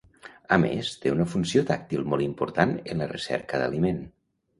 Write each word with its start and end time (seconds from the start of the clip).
A 0.55 0.57
més, 0.61 0.87
té 1.01 1.11
una 1.15 1.27
funció 1.33 1.61
tàctil 1.71 2.07
molt 2.13 2.25
important 2.29 2.73
en 2.95 3.05
la 3.05 3.09
recerca 3.13 3.61
d'aliment. 3.65 4.01